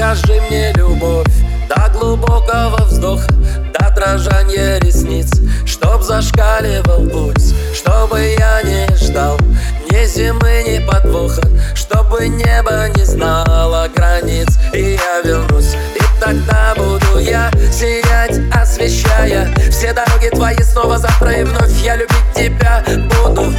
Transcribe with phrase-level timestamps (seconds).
[0.00, 1.26] Покажи мне любовь.
[1.68, 3.28] До глубокого вздоха
[3.78, 5.28] До дрожания ресниц.
[5.66, 9.36] Чтоб зашкаливал пульс Чтобы я не ждал.
[9.90, 11.42] Ни зимы, ни подвоха
[11.74, 14.48] Чтобы небо не знало границ.
[14.72, 21.44] И я вернусь И тогда буду я сиять, освещая Все дороги твои снова завтра и
[21.44, 23.52] вновь Я любить тебя буду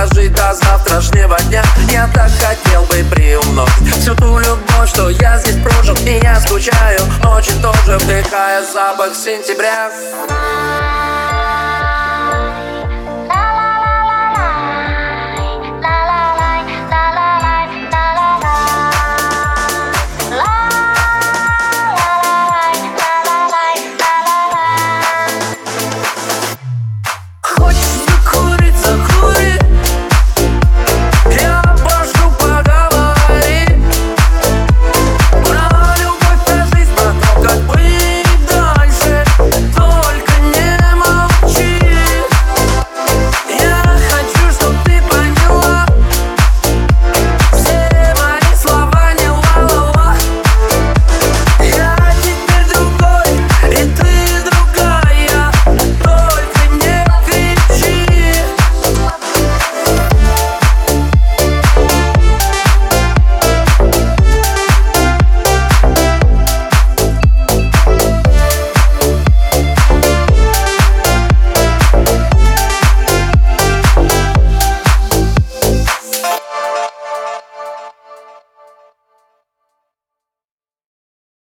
[0.00, 1.62] поможет Дожить до завтрашнего дня.
[1.90, 5.94] Я так хотел бы приумножить Всю ту любовь, что я здесь прожил.
[6.06, 9.90] И я скучаю очень тоже Вдыхая запах сентября